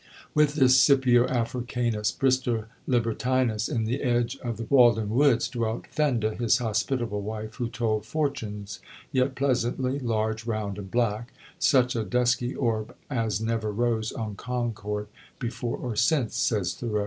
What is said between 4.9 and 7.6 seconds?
Woods, "dwelt Fenda, his hospitable wife,